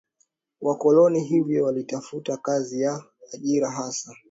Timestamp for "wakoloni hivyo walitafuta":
0.61-2.37